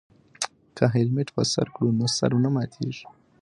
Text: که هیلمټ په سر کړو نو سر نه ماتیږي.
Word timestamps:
که 0.75 0.83
هیلمټ 0.93 1.27
په 1.35 1.41
سر 1.53 1.67
کړو 1.75 1.89
نو 1.99 2.05
سر 2.17 2.31
نه 2.43 2.49
ماتیږي. 2.55 3.05